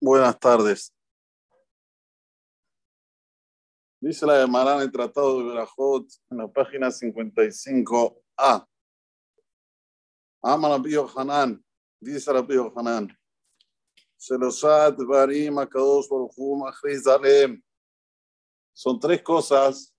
Buenas 0.00 0.38
tardes. 0.38 0.92
Dice 4.00 4.24
la 4.24 4.40
Gemara 4.40 4.76
en 4.76 4.82
el 4.82 4.92
Tratado 4.92 5.38
de 5.38 5.48
Berajot, 5.48 6.06
en 6.30 6.38
la 6.38 6.48
página 6.48 6.88
55a. 6.88 8.68
Ama 10.42 10.68
Rabbi 10.68 10.94
Hanan, 11.16 11.64
dice 12.00 12.32
Rabbi 12.32 12.54
Hanan, 12.76 13.08
Sheloshat 14.16 14.96
Barim 14.98 15.58
Akadosh 15.58 16.08
Baruchum 16.08 16.70
Zalem. 17.02 17.60
Son 18.72 19.00
tres 19.00 19.22
cosas 19.22 19.92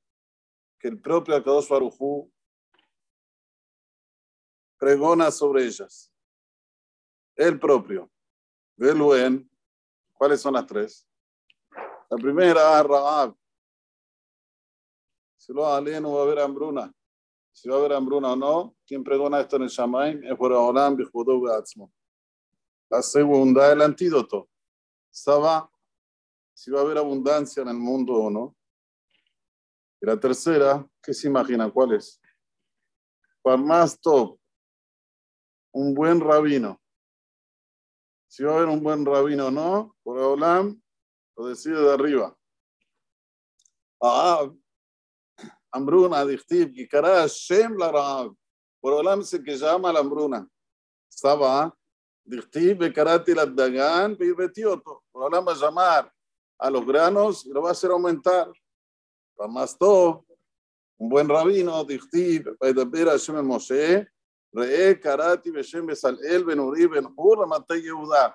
que 0.80 0.88
el 0.88 1.02
propio 1.02 1.36
Akadosh 1.36 1.68
Baruchu 1.68 2.32
pregona 4.78 5.32
sobre 5.32 5.66
ellas. 5.66 6.14
El 7.38 7.60
propio. 7.60 8.10
Veluen. 8.76 9.50
¿Cuáles 10.14 10.42
son 10.42 10.56
las 10.56 10.66
tres? 10.66 11.08
La 12.10 12.18
primera, 12.18 12.82
Raab. 12.82 13.36
Si 15.36 15.54
lo 15.54 15.62
no 15.62 16.14
va 16.14 16.20
a 16.20 16.24
haber 16.24 16.40
hambruna. 16.40 16.92
Si 17.54 17.70
va 17.70 17.76
a 17.76 17.80
haber 17.80 17.94
hambruna 17.94 18.34
o 18.34 18.36
no, 18.36 18.76
quien 18.86 19.04
pregona 19.04 19.40
esto 19.40 19.56
en 19.56 19.64
el 19.64 19.70
Shamaim 19.70 20.24
es 20.24 20.36
por 20.36 20.52
Olam 20.52 20.96
Bijudo 20.96 21.40
La 22.90 23.02
segunda, 23.02 23.72
el 23.72 23.82
antídoto. 23.82 24.50
Saba, 25.10 25.72
si 26.54 26.72
va 26.72 26.80
a 26.80 26.84
haber 26.84 26.98
abundancia 26.98 27.62
en 27.62 27.70
el 27.70 27.78
mundo 27.78 28.14
o 28.14 28.30
no. 28.32 28.56
Y 30.02 30.06
la 30.06 30.20
tercera, 30.20 30.88
¿qué 31.02 31.14
se 31.14 31.28
imagina? 31.28 31.70
¿Cuál 31.72 31.94
es? 31.94 32.20
Para 33.42 33.58
un 35.72 35.94
buen 35.94 36.20
rabino. 36.20 36.80
Si 38.28 38.44
va 38.44 38.54
a 38.54 38.56
haber 38.58 38.68
un 38.70 38.84
buen 38.84 39.06
rabino 39.06 39.48
o 39.48 39.52
no, 39.52 39.96
por 40.04 40.20
Olam 40.20 40.80
lo 41.36 41.48
decide 41.48 41.82
de 41.82 41.94
arriba. 41.94 42.38
Ah, 44.02 44.50
hambruna, 45.72 46.26
dichtiv, 46.26 46.74
que 46.74 46.88
cara 46.88 47.26
Shem 47.28 47.78
la 47.78 47.92
Raab. 47.92 48.36
Por 48.82 48.94
Olam 48.94 49.24
se 49.24 49.42
que 49.42 49.58
llama 49.58 49.92
la 49.94 50.00
hambruna. 50.00 50.48
Estaba, 51.10 51.74
dichtiv, 52.24 52.78
bekarati 52.78 53.34
la 53.34 53.46
dagan, 53.46 54.18
otro. 54.68 55.04
Por 55.12 55.24
Olam 55.24 55.48
va 55.48 55.54
a 55.54 55.56
llamar 55.56 56.14
a 56.60 56.70
los 56.70 56.86
granos 56.86 57.46
y 57.46 57.50
lo 57.50 57.62
va 57.62 57.70
a 57.70 57.72
hacer 57.72 57.92
aumentar. 57.92 58.52
Todo, 59.80 60.26
un 60.98 61.10
buen 61.10 61.30
rabino, 61.30 61.84
dichtiv, 61.86 62.58
Vaidaber 62.60 63.08
Hashem 63.08 63.36
Moshe, 63.46 64.08
Re 64.58 65.00
Karati 65.00 65.52
Beshem 65.52 65.86
Besalel 65.86 66.44
Ben 66.44 66.60
Uri 66.60 66.88
Ben 66.88 67.06
Hur 67.16 67.38
Ramatay 67.38 67.80
Yehuda. 67.80 68.34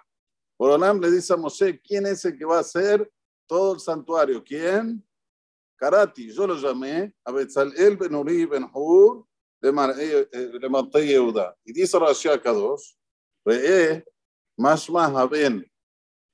Boronam 0.56 1.01
le 1.01 1.11
dice 1.11 1.33
a 1.33 1.37
Moshe, 1.37 1.81
¿quién 1.81 2.06
es 2.06 2.25
el 2.25 2.39
que 2.39 2.45
va 2.45 2.59
a 2.59 2.61
hacer 2.61 3.11
todo 3.48 3.75
el 3.75 3.81
santuario? 3.81 4.45
¿Quién? 4.45 5.05
Karati, 5.77 6.33
yo 6.33 6.47
lo 6.47 6.55
llamé 6.55 7.12
a 7.25 7.33
Betzalel 7.33 7.97
Ben 7.97 8.14
Uri 8.14 8.45
Ben 8.47 8.70
Hur 8.73 9.27
de 9.61 9.73
Matay 9.73 11.09
Yehuda. 11.09 11.56
Y 11.64 11.73
dice 11.73 11.98
Rashi 11.98 12.29
Akadosh, 12.29 12.95
Re 13.45 14.05
más 14.57 14.89
más 14.89 15.12
Haben. 15.12 15.62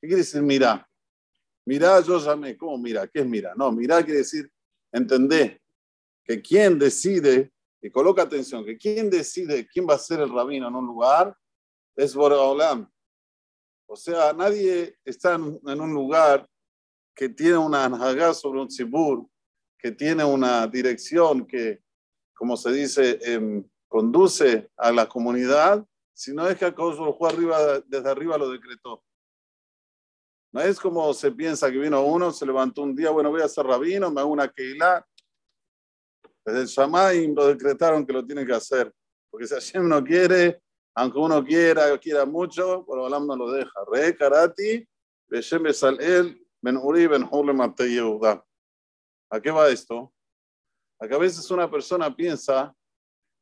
¿Qué 0.00 0.06
quiere 0.06 0.16
decir 0.16 0.42
mira? 0.42 0.86
Mira, 1.64 1.98
yo 2.00 2.18
llamé. 2.18 2.58
¿Cómo 2.58 2.76
mira? 2.76 3.06
¿Qué 3.06 3.20
es 3.20 3.26
mira? 3.26 3.54
No, 3.56 3.72
mira 3.72 4.02
quiere 4.02 4.18
decir 4.18 4.52
entender 4.92 5.62
que 6.24 6.42
quien 6.42 6.78
decide 6.78 7.50
y 7.80 7.90
coloca 7.90 8.22
atención, 8.22 8.64
que 8.64 8.76
quien 8.76 9.08
decide 9.08 9.66
quién 9.66 9.86
va 9.88 9.94
a 9.94 9.98
ser 9.98 10.20
el 10.20 10.32
rabino 10.32 10.68
en 10.68 10.74
un 10.74 10.86
lugar 10.86 11.36
es 11.96 12.14
Boreolam. 12.14 12.90
O 13.86 13.96
sea, 13.96 14.32
nadie 14.32 14.98
está 15.04 15.34
en 15.34 15.80
un 15.80 15.94
lugar 15.94 16.48
que 17.14 17.28
tiene 17.28 17.56
una 17.56 17.84
anhagá 17.84 18.32
sobre 18.32 18.60
un 18.60 18.68
tzibur, 18.68 19.26
que 19.76 19.90
tiene 19.90 20.24
una 20.24 20.66
dirección 20.66 21.46
que, 21.46 21.82
como 22.32 22.56
se 22.56 22.70
dice, 22.70 23.18
em, 23.22 23.68
conduce 23.88 24.70
a 24.76 24.92
la 24.92 25.08
comunidad, 25.08 25.84
sino 26.12 26.46
es 26.46 26.56
que 26.56 26.64
arriba, 26.64 27.80
desde 27.86 28.08
arriba 28.08 28.38
lo 28.38 28.50
decretó. 28.50 29.02
No 30.52 30.60
es 30.60 30.78
como 30.78 31.12
se 31.12 31.32
piensa 31.32 31.70
que 31.70 31.78
vino 31.78 32.02
uno, 32.04 32.32
se 32.32 32.46
levantó 32.46 32.82
un 32.82 32.94
día, 32.94 33.10
bueno, 33.10 33.30
voy 33.30 33.42
a 33.42 33.48
ser 33.48 33.66
rabino, 33.66 34.10
me 34.10 34.20
hago 34.20 34.30
una 34.30 34.48
keilah, 34.48 35.04
desde 36.48 36.62
el 36.62 36.66
Shamayim 36.66 37.34
lo 37.34 37.46
decretaron 37.48 38.06
que 38.06 38.12
lo 38.12 38.24
tiene 38.24 38.46
que 38.46 38.54
hacer. 38.54 38.92
Porque 39.30 39.46
si 39.46 39.54
Hashem 39.54 39.86
no 39.86 40.02
quiere, 40.02 40.62
aunque 40.94 41.18
uno 41.18 41.44
quiera 41.44 41.96
quiera 41.98 42.24
mucho, 42.24 42.84
por 42.84 42.98
Olam 42.98 43.26
no 43.26 43.36
lo 43.36 43.52
deja. 43.52 43.84
Re 43.92 44.16
karati, 44.16 44.88
Beshem 45.28 45.62
Besalel, 45.62 46.40
Ben 46.62 46.76
Uri, 46.76 47.06
Ben 47.06 47.28
Yehuda. 47.28 48.44
¿A 49.30 49.40
qué 49.40 49.50
va 49.50 49.68
esto? 49.68 50.12
A 50.98 51.06
que 51.06 51.14
a 51.14 51.18
veces 51.18 51.50
una 51.50 51.70
persona 51.70 52.14
piensa, 52.14 52.74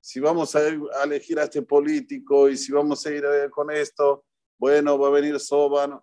si 0.01 0.21
vamos 0.21 0.55
a 0.57 0.61
elegir 1.05 1.39
a 1.39 1.45
este 1.45 1.63
político 1.63 2.49
y 2.49 2.57
si 2.57 2.73
vamos 2.73 3.07
a 3.07 3.11
ir 3.11 3.25
con 3.51 3.71
esto, 3.71 4.25
bueno, 4.59 4.99
va 4.99 5.09
a 5.09 5.13
venir 5.13 5.39
Soba. 5.39 6.03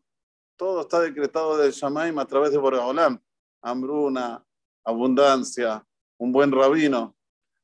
Todo 0.56 0.82
está 0.82 1.02
decretado 1.02 1.58
del 1.58 1.72
Shamaim 1.72 2.18
a 2.18 2.26
través 2.26 2.52
de 2.52 2.58
Boreolam. 2.58 3.20
Hambruna, 3.62 4.44
abundancia, 4.86 5.86
un 6.24 6.32
buen 6.32 6.54
rabino. 6.54 7.14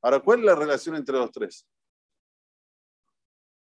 Ahora, 0.02 0.20
¿cuál 0.20 0.40
es 0.40 0.46
la 0.46 0.56
relación 0.56 0.98
entre 0.98 1.16
los 1.16 1.32
tres? 1.32 1.66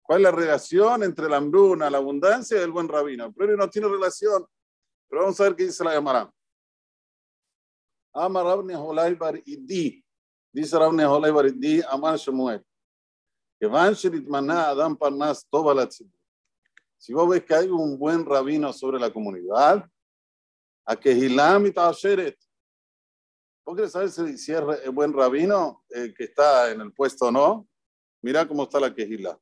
¿Cuál 0.01 0.21
es 0.21 0.23
la 0.23 0.31
relación 0.31 1.03
entre 1.03 1.29
la 1.29 1.37
hambruna, 1.37 1.91
la 1.91 1.99
abundancia 1.99 2.59
y 2.59 2.62
el 2.62 2.71
buen 2.71 2.89
rabino? 2.89 3.31
Pero 3.34 3.59
no 3.59 3.69
tiene 3.69 3.89
relación. 3.89 4.47
Pero 5.07 5.23
vamos 5.23 5.39
a 5.39 5.45
ver 5.45 5.55
qué 5.55 5.65
dice 5.65 5.84
la 5.84 5.93
Gemara. 5.93 6.33
Amar 8.15 8.47
Rabni 8.47 8.73
Holay 8.73 9.15
Bar 9.15 9.39
Idi. 9.45 10.03
Dice 10.51 10.79
Rabni 10.79 11.05
Holay 11.05 11.31
Bar 11.31 11.47
Idi, 11.47 11.83
Amar 11.91 12.17
Shemuel. 12.17 12.65
Adam 13.61 14.97
Parnas 14.97 15.47
Si 16.97 17.13
vos 17.13 17.28
ves 17.28 17.45
que 17.45 17.55
hay 17.55 17.69
un 17.69 17.99
buen 17.99 18.25
rabino 18.25 18.73
sobre 18.73 18.99
la 18.99 19.13
comunidad, 19.13 19.87
a 20.87 20.97
que 20.97 21.13
Hilam 21.13 21.67
y 21.67 21.73
Tasheret, 21.73 22.39
¿Vos 23.66 23.75
querés 23.75 23.91
saber 23.91 24.10
si, 24.10 24.53
es 24.53 24.93
buen 24.93 25.12
rabino 25.12 25.84
el 25.88 26.15
que 26.15 26.25
está 26.25 26.71
en 26.71 26.81
el 26.81 26.93
puesto 26.93 27.27
o 27.27 27.32
no? 27.32 27.69
Mira 28.22 28.47
cómo 28.47 28.62
está 28.62 28.78
la 28.78 28.94
quejila. 28.94 29.37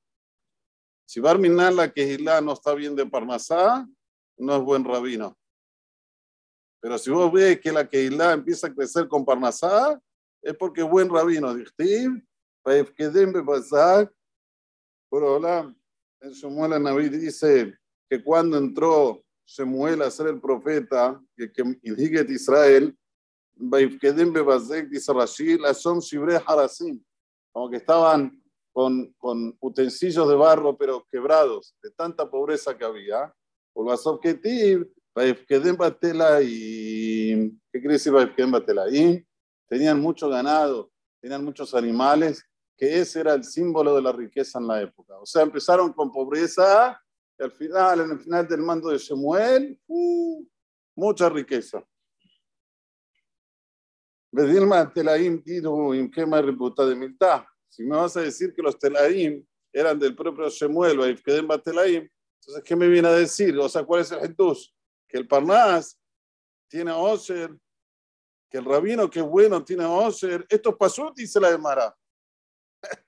Si 1.06 1.20
Barminan 1.20 1.76
la 1.76 1.92
quejila 1.92 2.40
no 2.40 2.54
está 2.54 2.72
bien 2.72 2.96
de 2.96 3.04
Parmasá, 3.04 3.86
no 4.38 4.56
es 4.56 4.62
buen 4.62 4.82
rabino. 4.82 5.38
Pero 6.80 6.96
si 6.96 7.10
vos 7.10 7.30
ves 7.30 7.60
que 7.60 7.70
la 7.70 7.86
quejila 7.86 8.32
empieza 8.32 8.68
a 8.68 8.74
crecer 8.74 9.08
con 9.08 9.26
Parmasá, 9.26 10.00
es 10.40 10.56
porque 10.56 10.80
es 10.80 10.88
buen 10.88 11.10
rabino. 11.10 11.54
Por 15.10 15.22
hola, 15.22 15.76
en 16.22 16.30
Shemuel 16.30 16.82
Naví 16.82 17.10
dice 17.10 17.78
que 18.08 18.24
cuando 18.24 18.56
entró 18.56 19.22
Shemuel 19.44 20.00
a 20.00 20.10
ser 20.10 20.28
el 20.28 20.40
profeta, 20.40 21.22
que, 21.36 21.52
que 21.52 22.26
Israel, 22.30 22.96
dice 24.90 25.12
Rashid, 25.12 25.60
son 25.74 26.00
como 27.52 27.70
que 27.70 27.76
estaban 27.76 28.42
con, 28.72 29.12
con 29.18 29.56
utensilios 29.60 30.28
de 30.28 30.34
barro, 30.34 30.76
pero 30.76 31.06
quebrados, 31.10 31.76
de 31.82 31.90
tanta 31.90 32.28
pobreza 32.28 32.76
que 32.76 32.84
había. 32.84 33.32
¿qué 37.72 37.80
quiere 37.80 37.94
decir 37.94 38.12
Tenían 39.68 40.00
mucho 40.00 40.28
ganado, 40.28 40.90
tenían 41.20 41.44
muchos 41.44 41.74
animales, 41.74 42.44
que 42.76 43.00
ese 43.00 43.20
era 43.20 43.34
el 43.34 43.44
símbolo 43.44 43.94
de 43.94 44.02
la 44.02 44.12
riqueza 44.12 44.58
en 44.58 44.66
la 44.66 44.82
época. 44.82 45.16
O 45.18 45.26
sea, 45.26 45.42
empezaron 45.42 45.92
con 45.92 46.10
pobreza 46.10 47.00
y 47.38 47.42
al 47.42 47.52
final, 47.52 48.00
en 48.00 48.10
el 48.12 48.18
final 48.18 48.48
del 48.48 48.60
mando 48.60 48.88
de 48.90 48.98
Shemuel, 48.98 49.78
uh, 49.86 50.44
mucha 50.96 51.28
riqueza. 51.28 51.84
Telaim 54.94 55.42
de 55.44 56.94
Miltá. 56.94 57.46
Si 57.68 57.82
me 57.84 57.96
vas 57.96 58.16
a 58.16 58.20
decir 58.20 58.54
que 58.54 58.62
los 58.62 58.78
Telaim 58.78 59.44
eran 59.72 59.98
del 59.98 60.14
propio 60.14 60.48
Shemuel, 60.48 61.22
Telaim, 61.64 62.08
entonces, 62.46 62.64
¿qué 62.64 62.76
me 62.76 62.88
viene 62.88 63.08
a 63.08 63.12
decir? 63.12 63.58
O 63.58 63.68
sea, 63.68 63.84
¿cuál 63.84 64.02
es 64.02 64.12
el 64.12 64.20
Jesús? 64.20 64.74
Que 65.08 65.16
el 65.16 65.26
Parnás 65.26 65.98
tiene 66.68 66.92
Osher, 66.92 67.56
que 68.50 68.58
el 68.58 68.64
rabino 68.66 69.08
que 69.08 69.22
bueno 69.22 69.64
tiene 69.64 69.84
Osher. 69.86 70.44
Esto 70.48 70.70
es 70.70 70.76
Pasut, 70.76 71.16
dice 71.16 71.40
la 71.40 71.56
Mara. 71.56 71.96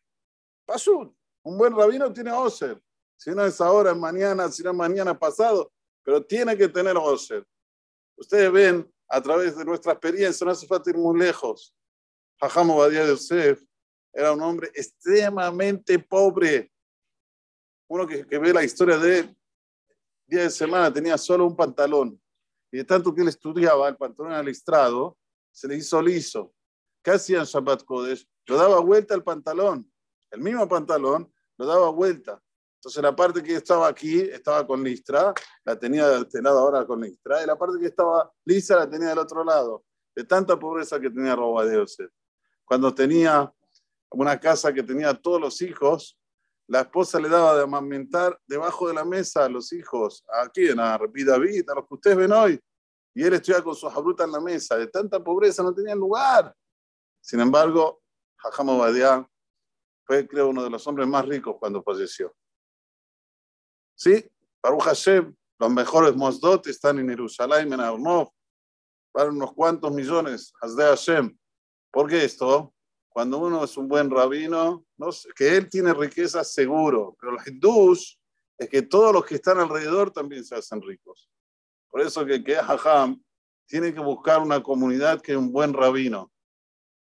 Pasut. 0.65 1.15
Un 1.43 1.59
buen 1.59 1.77
rabino 1.77 2.11
tiene 2.13 2.33
Osher. 2.33 2.81
Si 3.17 3.31
no 3.31 3.45
es 3.45 3.61
ahora, 3.61 3.91
es 3.91 3.97
mañana, 3.97 4.51
si 4.51 4.63
no 4.63 4.71
es 4.71 4.77
mañana 4.77 5.19
pasado, 5.19 5.71
pero 6.03 6.25
tiene 6.25 6.57
que 6.57 6.69
tener 6.69 6.97
Osher. 6.97 7.47
Ustedes 8.17 8.51
ven 8.51 8.91
a 9.09 9.21
través 9.21 9.57
de 9.57 9.65
nuestra 9.65 9.93
experiencia, 9.93 10.45
no 10.45 10.51
hace 10.51 10.67
falta 10.67 10.91
ir 10.91 10.97
muy 10.97 11.19
lejos. 11.19 11.75
Jajam 12.41 12.71
Obadiah 12.71 13.07
Yosef 13.07 13.63
era 14.13 14.33
un 14.33 14.43
hombre 14.43 14.71
extremadamente 14.75 15.99
pobre. 15.99 16.73
Uno 17.89 18.07
que, 18.07 18.25
ve 18.25 18.53
la 18.53 18.65
historia 18.65 18.99
de 18.99 19.21
él, 19.21 19.37
día 20.27 20.43
de 20.43 20.51
semana 20.51 20.93
tenía 20.93 21.17
solo 21.17 21.47
un 21.47 21.55
pantalón. 21.55 22.21
Y 22.73 22.79
de 22.79 22.85
tanto 22.85 23.15
que 23.15 23.23
él 23.23 23.29
estudiaba, 23.29 23.89
el 23.89 23.97
pantalón 23.97 24.33
al 24.33 24.47
listrado, 24.47 25.17
se 25.53 25.69
le 25.69 25.77
hizo 25.77 26.03
liso. 26.03 26.53
¿Qué 27.03 27.13
hacía 27.13 27.39
en 27.39 27.45
Shabbat 27.45 27.85
Kodesh? 27.85 28.29
Lo 28.47 28.57
daba 28.57 28.81
vuelta 28.81 29.15
al 29.15 29.23
pantalón. 29.23 29.91
El 30.31 30.41
mismo 30.41 30.69
pantalón 30.69 31.33
lo 31.57 31.67
daba 31.67 31.91
vuelta. 31.91 32.43
Entonces 32.87 33.03
la 33.03 33.17
parte 33.17 33.43
que 33.43 33.57
estaba 33.57 33.89
aquí 33.89 34.21
estaba 34.21 34.65
con 34.65 34.85
listra, 34.85 35.35
la 35.65 35.77
tenía 35.77 36.07
de 36.07 36.21
este 36.21 36.41
lado 36.41 36.61
ahora 36.61 36.87
con 36.87 37.01
listra, 37.01 37.43
y 37.43 37.47
la 37.47 37.59
parte 37.59 37.81
que 37.81 37.87
estaba 37.87 38.33
lisa 38.45 38.77
la 38.77 38.89
tenía 38.89 39.09
del 39.09 39.19
otro 39.19 39.43
lado. 39.43 39.83
De 40.15 40.23
tanta 40.23 40.57
pobreza 40.57 41.01
que 41.01 41.11
tenía 41.11 41.35
Robadeo. 41.35 41.85
Cuando 42.65 42.95
tenía 42.95 43.53
una 44.13 44.39
casa 44.39 44.73
que 44.73 44.85
tenía 44.85 45.13
todos 45.15 45.41
los 45.41 45.61
hijos, 45.63 46.17
la 46.69 46.83
esposa 46.83 47.19
le 47.19 47.29
daba 47.29 47.57
de 47.57 47.65
amamantar 47.65 48.39
debajo 48.47 48.87
de 48.87 48.95
la 48.95 49.05
mesa 49.05 49.47
a 49.47 49.49
los 49.49 49.73
hijos, 49.73 50.25
aquí 50.45 50.69
en 50.69 50.77
la 50.77 50.97
David, 50.97 51.69
a 51.69 51.75
los 51.75 51.89
que 51.89 51.95
ustedes 51.95 52.17
ven 52.17 52.31
hoy. 52.31 52.61
Y 53.17 53.25
él 53.25 53.35
estudiaba 53.35 53.65
con 53.65 53.75
su 53.75 53.89
jabruta 53.89 54.23
en 54.23 54.31
la 54.31 54.41
mesa. 54.41 54.77
De 54.77 54.87
tanta 54.87 55.19
pobreza 55.19 55.61
no 55.61 55.75
tenía 55.75 55.97
lugar. 55.97 56.55
Sin 57.21 57.41
embargo, 57.41 58.01
Jajam 58.37 58.69
Obadiah 58.69 59.29
fue, 60.05 60.25
creo, 60.29 60.51
uno 60.51 60.63
de 60.63 60.71
los 60.71 60.87
hombres 60.87 61.09
más 61.09 61.27
ricos 61.27 61.57
cuando 61.59 61.83
falleció. 61.83 62.33
Sí, 63.97 64.31
Baruch 64.63 64.83
Hashem, 64.83 65.35
los 65.59 65.71
mejores 65.71 66.15
Mosdot 66.15 66.67
están 66.67 66.99
en 66.99 67.09
Jerusalén, 67.09 67.73
en 67.73 67.81
Arnov, 67.81 68.29
para 69.11 69.31
unos 69.31 69.55
cuantos 69.55 69.91
millones. 69.91 70.53
Hasde 70.61 70.85
Hashem. 70.85 71.37
¿Por 71.91 72.07
qué 72.07 72.23
esto? 72.23 72.75
Cuando 73.09 73.39
uno 73.39 73.65
es 73.65 73.75
un 73.79 73.89
buen 73.89 74.11
rabino, 74.11 74.85
no 74.99 75.09
que 75.35 75.57
él 75.57 75.71
tiene 75.71 75.95
riqueza 75.95 76.45
seguro, 76.45 77.17
pero 77.19 77.33
el 77.33 77.39
hindús 77.47 78.21
es 78.59 78.69
que 78.69 78.83
todos 78.83 79.15
los 79.15 79.25
que 79.25 79.37
están 79.37 79.59
alrededor 79.59 80.11
también 80.11 80.45
se 80.45 80.55
hacen 80.55 80.83
ricos. 80.83 81.31
Por 81.89 82.03
eso 82.03 82.27
que 82.27 82.45
que 82.45 82.59
Hajam 82.59 83.19
tiene 83.67 83.95
que 83.95 84.01
buscar 84.01 84.43
una 84.43 84.63
comunidad 84.63 85.23
que 85.23 85.33
es 85.33 85.39
un 85.39 85.51
buen 85.51 85.73
rabino. 85.73 86.31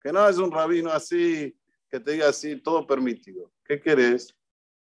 Que 0.02 0.14
no 0.14 0.26
es 0.30 0.38
un 0.38 0.50
rabino 0.50 0.92
así, 0.92 1.54
que 1.90 2.00
te 2.00 2.14
diga 2.14 2.30
así, 2.30 2.56
todo 2.56 2.88
permitido. 2.88 3.52
¿Qué 3.66 3.82
querés? 3.82 4.34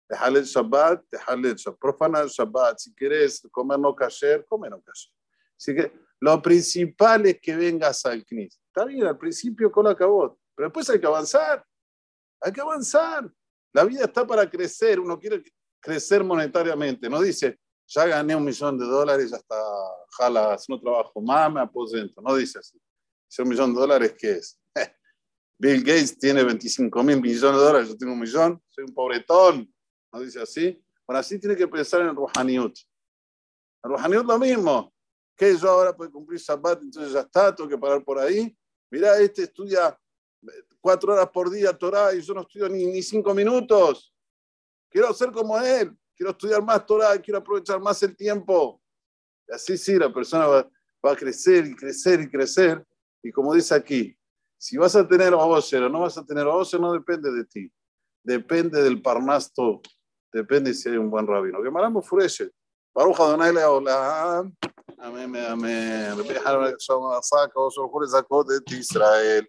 Dejarle 0.08 0.40
el 0.40 0.44
Shabbat, 0.46 1.04
dejarle 1.10 1.50
el 1.50 1.56
Shabbat. 1.56 1.78
Profana 1.78 2.20
el 2.20 2.28
Shabbat. 2.28 2.78
Si 2.78 2.94
querés 2.94 3.42
comer 3.50 3.78
no 3.78 3.94
kasher, 3.94 4.44
come 4.46 4.70
no 4.70 4.80
kasher. 4.80 5.12
Así 5.56 5.74
que 5.74 5.92
lo 6.20 6.40
principal 6.40 7.26
es 7.26 7.40
que 7.40 7.54
vengas 7.54 8.04
al 8.06 8.24
CNIS. 8.24 8.60
Está 8.66 8.84
bien, 8.84 9.04
al 9.06 9.18
principio 9.18 9.70
con 9.70 9.84
la 9.84 9.92
acabó, 9.92 10.38
pero 10.54 10.68
después 10.68 10.88
hay 10.90 11.00
que 11.00 11.06
avanzar. 11.06 11.64
Hay 12.40 12.52
que 12.52 12.60
avanzar. 12.60 13.30
La 13.72 13.84
vida 13.84 14.04
está 14.04 14.26
para 14.26 14.48
crecer. 14.48 14.98
Uno 14.98 15.18
quiere 15.18 15.42
crecer 15.80 16.24
monetariamente. 16.24 17.08
No 17.08 17.20
dice, 17.20 17.58
ya 17.86 18.06
gané 18.06 18.36
un 18.36 18.44
millón 18.44 18.78
de 18.78 18.84
dólares, 18.84 19.30
ya 19.30 19.36
está, 19.36 19.56
jala, 20.10 20.56
no 20.68 20.80
trabajo 20.80 21.20
más, 21.20 21.52
me 21.52 21.60
aposento. 21.60 22.20
No 22.20 22.34
dice 22.36 22.58
así. 22.58 22.78
Ese 23.30 23.42
un 23.42 23.48
millón 23.48 23.74
de 23.74 23.80
dólares, 23.80 24.14
¿qué 24.18 24.32
es? 24.32 24.60
Bill 25.58 25.82
Gates 25.82 26.18
tiene 26.18 26.44
25 26.44 27.02
mil 27.02 27.20
millones 27.20 27.60
de 27.60 27.66
dólares, 27.66 27.88
yo 27.88 27.96
tengo 27.96 28.12
un 28.12 28.20
millón, 28.20 28.62
soy 28.68 28.84
un 28.84 28.94
pobretón. 28.94 29.74
¿No 30.12 30.20
dice 30.20 30.40
así? 30.40 30.82
Bueno, 31.06 31.20
así 31.20 31.38
tiene 31.38 31.56
que 31.56 31.68
pensar 31.68 32.00
en 32.02 32.08
el 32.08 32.16
Rouhaniut. 32.16 32.76
El 33.84 33.90
Rouhaniut 33.90 34.24
lo 34.24 34.38
mismo. 34.38 34.92
Que 35.36 35.56
yo 35.56 35.70
ahora 35.70 35.96
puedo 35.96 36.10
cumplir 36.10 36.40
Shabbat, 36.40 36.82
entonces 36.82 37.12
ya 37.12 37.20
está, 37.20 37.54
tengo 37.54 37.70
que 37.70 37.78
parar 37.78 38.04
por 38.04 38.18
ahí. 38.18 38.56
Mira, 38.90 39.18
este 39.18 39.44
estudia 39.44 39.96
cuatro 40.80 41.12
horas 41.12 41.28
por 41.28 41.50
día 41.50 41.76
Torah 41.76 42.14
y 42.14 42.20
yo 42.22 42.34
no 42.34 42.42
estudio 42.42 42.68
ni, 42.68 42.86
ni 42.86 43.02
cinco 43.02 43.34
minutos. 43.34 44.12
Quiero 44.90 45.12
ser 45.12 45.30
como 45.30 45.58
él, 45.60 45.96
quiero 46.16 46.30
estudiar 46.30 46.62
más 46.62 46.84
Torah, 46.86 47.16
quiero 47.18 47.38
aprovechar 47.38 47.80
más 47.80 48.02
el 48.02 48.16
tiempo. 48.16 48.82
Y 49.46 49.54
así 49.54 49.76
sí, 49.76 49.96
la 49.96 50.12
persona 50.12 50.46
va, 50.46 50.70
va 51.04 51.12
a 51.12 51.16
crecer 51.16 51.66
y 51.66 51.76
crecer 51.76 52.20
y 52.20 52.30
crecer. 52.30 52.84
Y 53.22 53.30
como 53.30 53.54
dice 53.54 53.74
aquí, 53.74 54.16
si 54.56 54.76
vas 54.76 54.96
a 54.96 55.06
tener 55.06 55.34
Oser 55.34 55.84
o 55.84 55.88
no 55.88 56.00
vas 56.00 56.18
a 56.18 56.24
tener 56.24 56.46
Oser, 56.46 56.80
no 56.80 56.92
depende 56.92 57.30
de 57.30 57.44
ti. 57.44 57.72
Depende 58.24 58.82
del 58.82 59.00
parnasto. 59.00 59.80
Depende 60.32 60.74
si 60.74 60.88
hay 60.88 60.96
un 60.96 61.10
buen 61.10 61.26
rabino. 61.26 61.62
Que 61.62 61.70
maramos 61.70 62.06
fureshe. 62.06 62.50
Baruch 62.94 63.20
Adonai 63.20 63.52
Leolam. 63.52 64.54
Amén, 64.98 65.36
amén. 65.36 66.16
Israel. 68.70 69.48